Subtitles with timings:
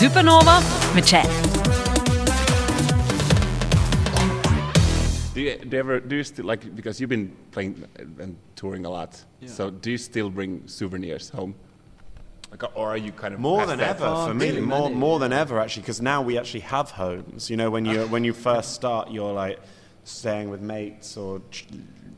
[0.00, 0.60] Supernova
[0.94, 1.26] med Chad.
[5.34, 7.84] Do you, do you ever do you still like because you've been playing
[8.20, 9.24] and touring a lot?
[9.46, 11.54] So do you still bring souvenirs home?
[12.50, 13.96] Like, or are you kind of More than that?
[13.96, 16.90] ever for me, really more many, more than ever actually, because now we actually have
[16.90, 17.48] homes.
[17.50, 19.58] You know, when you when you first start, you're like
[20.06, 21.66] staying with mates or ch-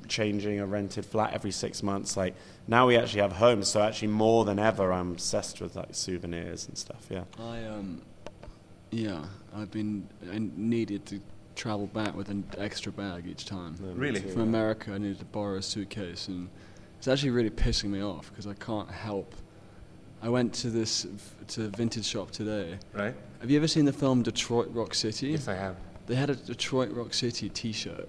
[0.08, 2.16] changing a rented flat every six months.
[2.16, 2.34] Like
[2.66, 6.68] now we actually have homes, so actually more than ever, I'm obsessed with like souvenirs
[6.68, 7.06] and stuff.
[7.10, 7.24] Yeah.
[7.38, 8.02] I um,
[8.90, 9.24] yeah,
[9.56, 11.20] I've been I needed to
[11.56, 13.74] travel back with an extra bag each time.
[13.80, 14.20] Really?
[14.20, 16.48] From America, I needed to borrow a suitcase, and
[16.98, 19.34] it's actually really pissing me off because I can't help.
[20.20, 22.78] I went to this v- to a vintage shop today.
[22.92, 23.14] Right?
[23.40, 25.28] Have you ever seen the film Detroit Rock City?
[25.28, 25.76] Yes, I have.
[26.08, 28.08] They had a Detroit Rock City T-shirt.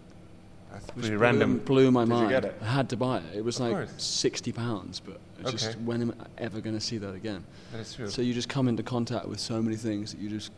[0.71, 1.57] That's which pretty blew- random.
[1.59, 2.29] Blew my Did you mind.
[2.29, 2.55] get it?
[2.61, 3.23] I had to buy it.
[3.35, 3.91] It was Of like course.
[4.03, 7.43] sixty pounds, but I just when am I ever going to see that again?
[7.71, 8.07] That is true.
[8.09, 10.51] So you just come into contact with so many things that you just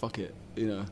[0.00, 0.84] fuck it, you know.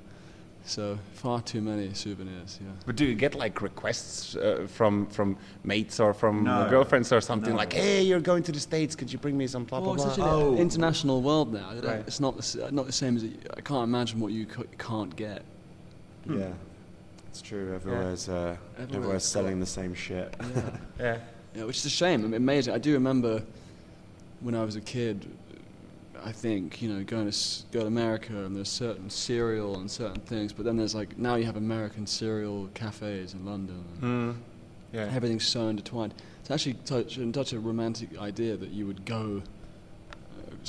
[0.67, 2.58] So far too many souvenirs.
[2.61, 2.70] Yeah.
[2.84, 6.69] But do you get like requests uh, from from mates or from No.
[6.69, 7.56] girlfriends or something No.
[7.56, 8.95] like, "Hey, you're going to the states.
[8.97, 10.27] Could you bring me some blah Well, blah it's blah"?
[10.27, 10.56] such an Oh.
[10.61, 11.70] international world now.
[11.83, 12.05] Right.
[12.06, 15.14] It's not the, not the same as it, I can't imagine what you c- can't
[15.17, 15.42] get.
[16.28, 16.52] Yeah.
[17.28, 17.74] It's true.
[17.74, 20.34] Everywhere's uh, Everywhere's everywhere's selling the same shit.
[21.00, 21.18] Yeah.
[21.55, 22.20] Yeah, which is a shame.
[22.20, 22.74] I mean, amazing.
[22.74, 23.42] I do remember
[24.41, 25.27] when I was a kid.
[26.24, 27.36] I think you know going to
[27.72, 31.36] go to America and there's certain cereal and certain things, but then there's like now
[31.36, 33.84] you have American cereal cafes in London.
[34.00, 34.36] And Mm.
[34.92, 35.11] Yeah.
[35.14, 36.14] Everything's so intertwined.
[36.40, 39.48] It's actually such, such a romantic idea that you would go s-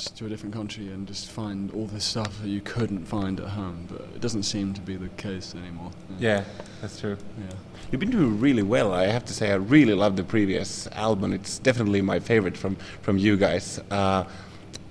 [0.06, 3.48] to a different country and just find all this stuff that you couldn't find at
[3.48, 5.90] home, but it doesn't seem to be the case anymore.
[6.18, 6.44] Yeah,
[6.80, 7.16] that's true.
[7.38, 7.54] Yeah.
[7.90, 8.92] You've been doing really well.
[8.92, 11.32] I have to say, I really love the previous album.
[11.32, 13.80] It's definitely my favorite from from you guys.
[13.90, 14.24] Uh,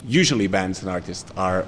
[0.06, 1.66] usually, bands and artists are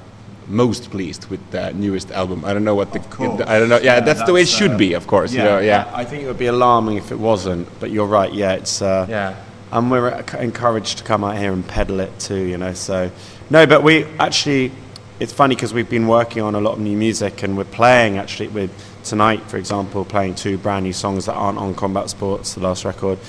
[0.48, 2.44] most pleased with the newest album.
[2.44, 3.42] I don't know what the course.
[3.42, 3.78] I don't know.
[3.78, 5.32] Yeah, Yeah, that's, the way it that's, should uh, be, of course.
[5.32, 5.90] you know, yeah.
[5.94, 8.34] I, I think it would be alarming if it wasn't, but you're right.
[8.34, 8.82] Yeah, it's.
[8.82, 9.36] Uh, Yeah.
[9.72, 10.10] And we're
[10.40, 12.74] encouraged to come out here and peddle it too, you know.
[12.74, 13.12] So,
[13.50, 14.72] no, but we actually,
[15.20, 18.18] it's funny because we've been working on a lot of new music and we're playing
[18.18, 18.72] actually with
[19.04, 22.84] tonight, for example, playing two brand new songs that aren't on Combat Sports, the last
[22.86, 23.20] record.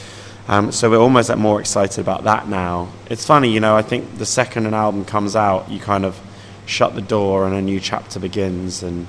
[0.48, 2.88] Um, so we're almost more excited about that now.
[3.08, 3.76] It's funny, you know.
[3.76, 6.18] I think the second an album comes out, you kind of
[6.66, 9.06] shut the door and a new chapter begins, and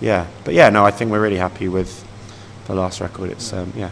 [0.00, 0.26] yeah.
[0.44, 2.04] But yeah, no, I think we're really happy with
[2.66, 3.30] the last record.
[3.30, 3.90] It's um, yeah.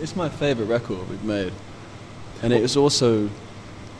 [0.00, 1.52] It's my favourite record we've made,
[2.42, 3.28] and it was also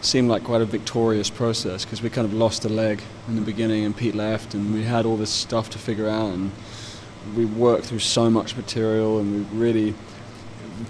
[0.02, 3.42] seemed like quite a victorious process because we kind of lost a leg in the
[3.42, 6.50] beginning, and Pete left, and we had all this stuff to figure out, and
[7.36, 9.94] we worked through so much material, and we really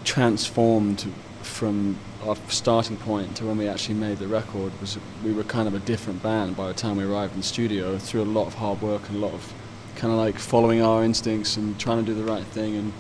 [0.05, 1.13] transformed
[1.43, 5.67] from our starting point to when we actually made the record was we were kind
[5.67, 8.47] of a different band by the time we arrived in the studio through a lot
[8.47, 9.53] of hard work and a lot of
[9.97, 12.93] kind of like following our instincts and trying to do the right thing and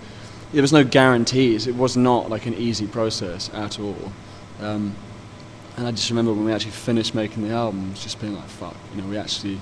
[0.52, 1.68] there was no guarantees.
[1.68, 4.10] It was not like an easy process at all
[4.60, 4.94] um,
[5.76, 8.34] and I just remember when we actually finished making the album it was just being
[8.34, 9.60] like fuck you know we actually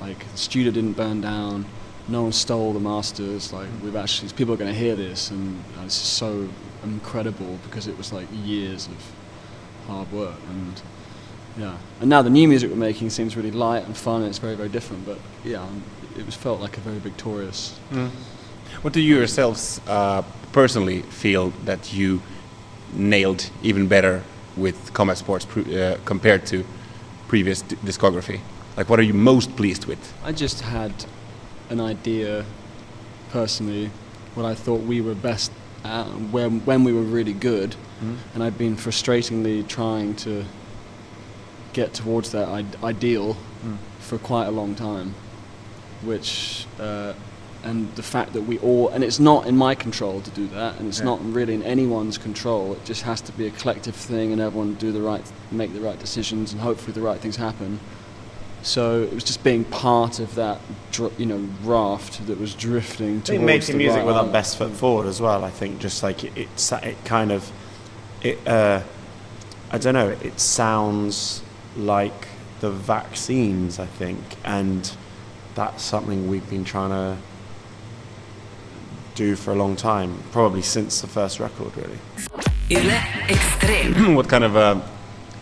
[0.00, 1.66] like the studio didn't burn down
[2.08, 5.62] no one stole the masters like we've actually people are going to hear this and
[5.78, 6.48] uh, it's just so
[6.84, 9.12] incredible because it was like years of
[9.86, 10.82] hard work and
[11.58, 11.76] yeah.
[12.00, 14.54] And now the new music we're making seems really light and fun and it's very
[14.54, 15.82] very different but yeah um,
[16.16, 17.78] it was felt like a very victorious
[18.82, 20.22] What do you yourselves uh,
[20.52, 22.22] personally feel that you
[22.94, 24.22] nailed even better
[24.56, 26.64] with Combat Sports uh, compared to
[27.28, 28.40] previous d- discography?
[28.76, 30.12] Like, what are you most pleased with?
[30.24, 30.92] I just had
[31.68, 32.44] an idea
[33.30, 33.90] personally
[34.34, 35.52] what I thought we were best
[35.84, 37.74] at when, when we were really good
[38.34, 40.44] and I'd been frustratingly trying to
[41.72, 42.48] get towards that
[42.82, 43.36] ideal
[43.98, 45.14] for quite a long time
[46.02, 47.12] which uh,
[47.62, 50.78] and the fact that we all and it's not in my control to do that
[50.78, 51.06] and it's Yeah.
[51.06, 54.74] not really in anyone's control it just has to be a collective thing and everyone
[54.74, 57.80] do the right make the right decisions and hopefully the right things happen
[58.62, 60.60] so it was just being part of that
[61.16, 64.72] you know raft that was drifting towards making the music right with our best foot
[64.72, 65.44] forward as well.
[65.44, 67.50] I think just like it, it, it kind of,
[68.22, 68.82] it, uh,
[69.70, 71.42] I don't know, it sounds
[71.76, 72.28] like
[72.60, 73.78] the vaccines.
[73.78, 74.90] I think, and
[75.54, 77.16] that's something we've been trying to
[79.20, 81.98] do for a long time, probably since the first record, really.
[84.16, 84.80] What kind of uh,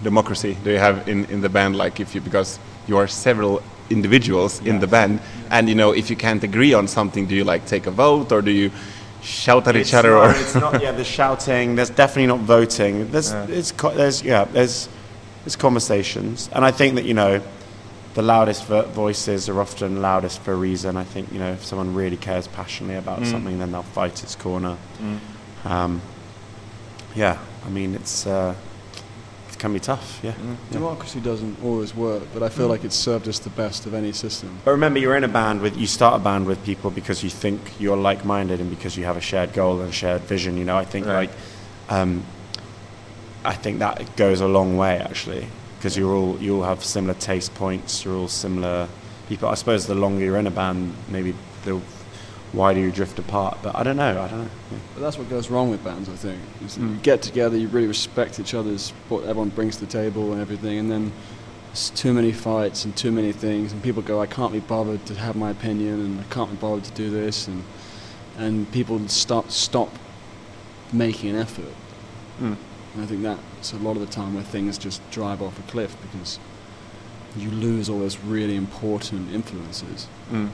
[0.02, 1.76] democracy do you have in, in the band?
[1.76, 2.58] Like, if you because
[2.88, 5.20] you are several individuals in the band,
[5.50, 8.32] and you know, if you can't agree on something, do you like take a vote
[8.32, 8.70] or do you
[9.22, 10.10] shout at each other?
[10.10, 10.82] not, or it's not.
[10.82, 11.76] Yeah, there's shouting.
[11.76, 13.10] There's definitely not voting.
[13.12, 14.88] There's, it's, there's, yeah, there's,
[15.44, 17.40] there's conversations, and I think that you know,
[18.18, 20.96] the loudest vo- voices are often loudest for a reason.
[20.96, 23.30] I think you know if someone really cares passionately about Mm.
[23.30, 24.76] something, then they'll fight its corner.
[25.64, 26.02] Um,
[27.14, 28.56] yeah, I mean it's uh,
[29.52, 30.18] it can be tough.
[30.24, 30.32] Yeah.
[30.32, 30.36] Mm.
[30.48, 30.72] yeah.
[30.72, 34.10] Democracy doesn't always work, but I feel like it's served us the best of any
[34.12, 34.48] system.
[34.64, 37.30] But remember, you're in a band with you start a band with people because you
[37.30, 40.56] think you're like-minded and because you have a shared goal and a shared vision.
[40.56, 41.30] You know, I think Right.
[41.30, 41.30] like,
[41.88, 42.24] um,
[43.44, 45.46] I think that goes a long way actually
[45.78, 48.04] because you're all you all have similar taste points.
[48.04, 48.88] You're all similar
[49.28, 49.48] people.
[49.48, 51.34] I suppose the longer you're in a band, maybe
[51.64, 51.80] the
[52.52, 53.58] wider you drift apart.
[53.62, 54.20] But I don't know.
[54.20, 54.50] I don't know.
[54.72, 54.78] Yeah.
[54.94, 56.40] But that's what goes wrong with bands, I think.
[56.62, 56.94] Mm.
[56.94, 60.40] You get together, you really respect each other's what everyone brings to the table and
[60.40, 61.12] everything, and then
[61.70, 65.04] it's too many fights and too many things, and people go, I can't be bothered
[65.06, 67.64] to have my opinion, and I can't be bothered to do this, and
[68.36, 69.90] and people stop stop
[70.92, 71.74] making an effort.
[72.40, 72.56] Mm.
[72.94, 75.62] And I think that's a lot of the time where things just drive off a
[75.70, 76.38] cliff because
[77.36, 80.08] you lose all those really important influences.
[80.30, 80.48] Mm.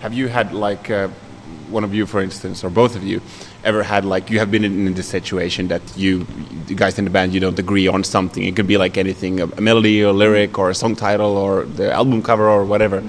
[0.00, 1.08] Have you had like uh,
[1.68, 3.20] one of you, for instance, or both of you,
[3.64, 6.24] ever had like you have been in, in this situation that you,
[6.66, 8.44] the guys in the band, you don't agree on something?
[8.44, 11.92] It could be like anything, a, melody, or lyric, or a song title, or the
[11.92, 13.02] album cover, or whatever.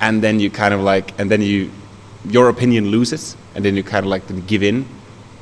[0.00, 1.70] And then you kind of like, and then you,
[2.28, 4.86] your opinion loses, and then you kind of like give in,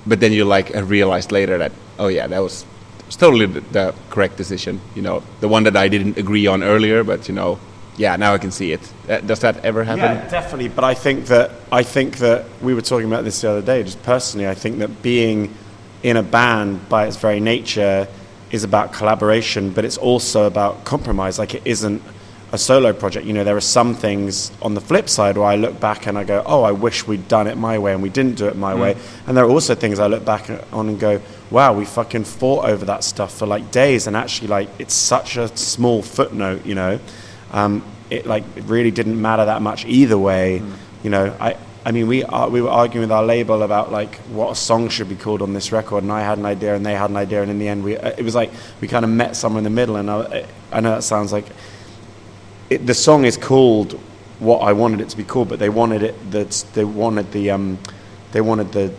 [0.06, 2.64] but then you like realize later that oh yeah, that was.
[3.06, 6.62] It's totally the, the correct decision, you know, the one that I didn't agree on
[6.62, 7.58] earlier, but you know,
[7.96, 8.93] yeah, now I can see it.
[9.08, 10.17] Uh, does that ever happen?
[10.17, 10.69] Yeah, definitely.
[10.69, 13.82] But I think that I think that we were talking about this the other day.
[13.82, 15.55] Just personally, I think that being
[16.02, 18.08] in a band by its very nature
[18.50, 21.38] is about collaboration, but it's also about compromise.
[21.38, 22.02] Like it isn't
[22.52, 23.26] a solo project.
[23.26, 26.19] You know, there are some things on the flip side where I look back and
[26.19, 28.56] I go, "Oh, I wish we'd done it my way," and we didn't do it
[28.56, 28.97] my way.
[29.26, 31.20] And there are also things I look back on and go,
[31.54, 35.36] "Wow, we fucking fought over that stuff for like days," and actually, like, it's such
[35.36, 36.66] a small footnote.
[36.66, 37.00] You know,
[37.52, 40.62] um, it like it really didn't matter that much either way.
[41.02, 41.56] You know, I.
[41.86, 44.88] I mean, we are, we were arguing with our label about like what a song
[44.88, 47.16] should be called on this record, and I had an idea, and they had an
[47.16, 49.58] idea, and in the end, we uh, it was like we kind of met somewhere
[49.58, 49.96] in the middle.
[49.96, 51.44] And I, I know that sounds like
[52.70, 54.00] it, the song is called
[54.38, 57.50] what I wanted it to be called, but they wanted it that they wanted the
[57.50, 57.78] um,
[58.32, 58.92] they wanted the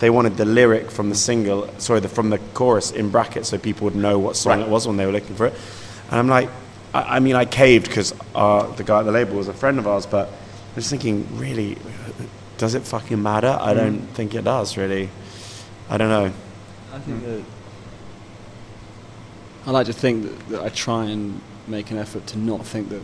[0.00, 3.58] they wanted the lyric from the single, sorry, the, from the chorus in brackets, so
[3.58, 4.66] people would know what song Right.
[4.66, 5.54] it was when they were looking for it.
[6.10, 6.48] And I'm like,
[6.92, 9.78] I, I mean, I caved because uh, the guy at the label was a friend
[9.78, 11.76] of ours, but I was thinking, really,
[12.58, 13.56] does it fucking matter?
[13.60, 15.08] I don't think it does, really.
[15.88, 16.32] I don't know.
[16.92, 17.42] I think that
[19.66, 22.88] I like to think that, that I try and make an effort to not think
[22.88, 23.02] that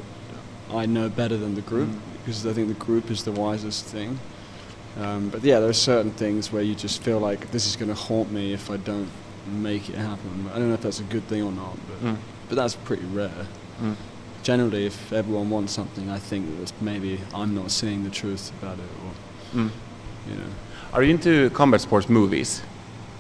[0.73, 1.91] I know better than the group
[2.25, 4.19] because I think the group is the wisest thing.
[4.99, 7.89] Um, but yeah, there are certain things where you just feel like this is going
[7.89, 9.09] to haunt me if I don't
[9.47, 10.49] make it happen.
[10.53, 12.17] I don't know if that's a good thing or not, but Mm.
[12.49, 13.47] but that's pretty rare.
[13.83, 13.95] Mm.
[14.43, 18.53] Generally, if everyone wants something, I think that it's maybe I'm not seeing the truth
[18.63, 19.71] about it, or Mm.
[20.31, 20.51] you know.
[20.95, 22.63] Are you into combat sports movies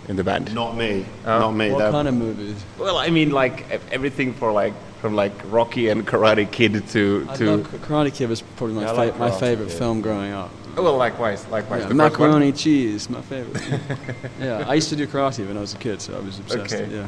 [0.08, 0.55] in the band?
[0.55, 1.05] Not me.
[1.26, 1.38] Oh.
[1.40, 1.70] Not me.
[1.70, 2.56] What They're- kind of movies?
[2.78, 7.37] Well, I mean, like everything for like from like Rocky and Karate Kid to I
[7.37, 7.44] to.
[7.56, 9.78] love Karate Kid was probably my Yeah, fa- like my favorite Kid.
[9.78, 10.50] film growing up.
[10.76, 11.82] Well, likewise, likewise.
[11.82, 13.62] Yeah, the macaroni cheese, my favorite.
[14.40, 16.75] yeah, I used to do karate when I was a kid, so I was obsessed.
[16.75, 16.94] Okay.
[16.94, 17.06] Yeah.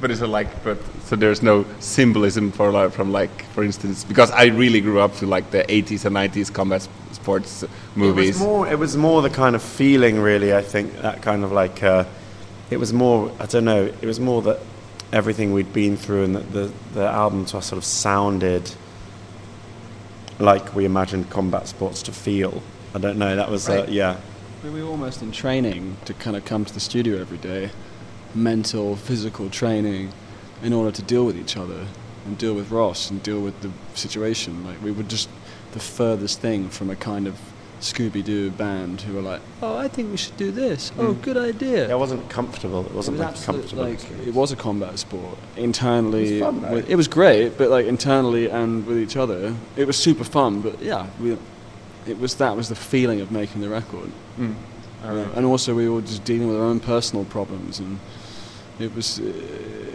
[0.00, 4.02] But is it like, but so there's no symbolism for like, from like, for instance,
[4.04, 7.64] because I really grew up to like the 80s and 90s combat sports
[7.94, 8.28] movies.
[8.28, 8.68] It was more.
[8.68, 10.54] It was more the kind of feeling, really.
[10.54, 11.82] I think that kind of like.
[11.82, 12.04] Uh,
[12.70, 13.32] it was more.
[13.38, 13.84] I don't know.
[13.84, 14.60] It was more that
[15.12, 18.72] everything we'd been through, and that the the album to us sort of sounded
[20.38, 22.62] like we imagined combat sports to feel.
[22.94, 23.36] I don't know.
[23.36, 23.68] That was.
[23.68, 23.88] Uh, Right.
[23.88, 24.16] yeah.
[24.64, 27.70] We were almost in training to kind of come to the studio every day,
[28.34, 30.12] mental, physical training,
[30.62, 31.86] in order to deal with each other
[32.26, 34.64] and deal with Ross and deal with the situation.
[34.66, 35.28] Like we were just
[35.72, 37.36] the furthest thing from a kind of
[37.80, 40.92] Scooby Doo band who were like, "Oh, I think we should do this.
[40.98, 42.84] Oh, good idea." It wasn't comfortable.
[42.84, 43.84] It wasn't it was like absolute- comfortable.
[43.84, 46.40] like it was a combat sport internally.
[46.40, 49.86] It was fun, with- it was great, but like internally and with each other, it
[49.86, 50.60] was super fun.
[50.60, 51.38] But yeah, we,
[52.06, 54.54] it was that was the feeling of making the record, Mm.
[55.02, 57.98] You know, and also we were just dealing with our own personal problems, and
[58.78, 59.32] it was uh,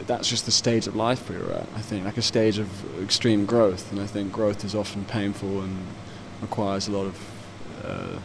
[0.07, 1.67] that's just the stage of life we were at.
[1.75, 2.67] I think like a stage of
[3.03, 5.77] extreme growth, and I think growth is often painful and
[6.41, 7.15] requires a lot of
[7.85, 8.19] uh,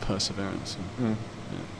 [0.00, 0.76] perseverance.
[0.98, 1.16] And, Mm.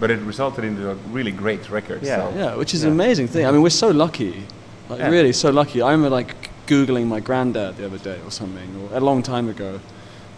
[0.00, 2.02] But it resulted in a really great record.
[2.02, 2.30] Yeah.
[2.30, 2.86] so- Yeah, which is Yeah.
[2.88, 3.44] an amazing thing.
[3.44, 4.44] I mean, we're so lucky.
[4.88, 5.10] Like, Yeah.
[5.10, 5.82] really so lucky.
[5.82, 9.46] I remember, like, Googling my granddad the other day or something, or a long time
[9.48, 9.80] ago.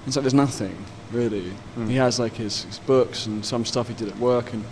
[0.06, 0.76] It's like, there's nothing,
[1.12, 1.52] really.
[1.76, 1.88] Mm.
[1.88, 4.64] He has, like, his, his books and some stuff he did at work, and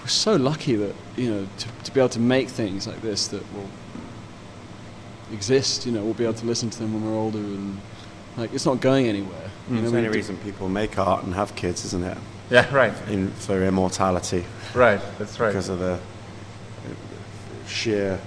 [0.00, 3.28] we're so lucky that, you know, to, to be able to make things like this
[3.28, 3.68] that will,
[5.32, 5.86] exist.
[5.86, 7.80] You know, we'll be able to listen to them when we're older, and
[8.36, 9.50] like it's not going anywhere.
[9.68, 12.04] You know, It's we the only d- reason people make art and have kids, isn't
[12.04, 12.18] it?
[12.50, 15.00] Yeah, right, In, for immortality, right.
[15.18, 15.48] That's right.
[15.48, 15.98] because of the
[17.66, 18.20] sheer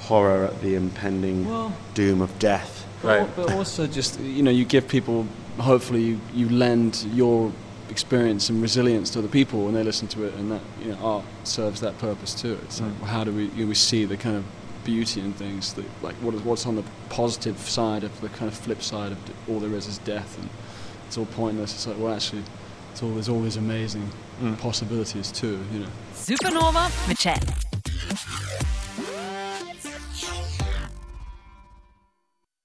[0.00, 2.86] horror at the impending Well- doom of death.
[3.02, 3.28] Right.
[3.34, 5.26] But, but also just you know, you give people.
[5.58, 7.52] Hopefully, you, you lend your
[7.90, 10.98] experience and resilience to other people when they listen to it, and that you know,
[11.04, 12.58] art serves that purpose too.
[12.64, 14.44] It's like, well, how do we you know, we see the kind of
[14.84, 18.50] beauty in things that like what is what's on the positive side of the kind
[18.50, 20.48] of flip side of d- all there is is death, and
[21.06, 21.74] it's all pointless.
[21.74, 22.42] It's like well, actually,
[22.90, 24.08] it's all there's all these amazing
[24.40, 24.58] mm.
[24.58, 25.64] possibilities too.
[25.72, 25.88] You know.
[26.14, 27.54] Supernova med Chad.